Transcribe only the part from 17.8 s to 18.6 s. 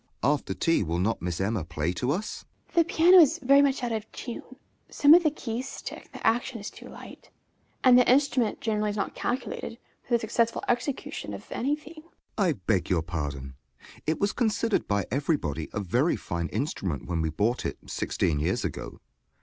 sixteen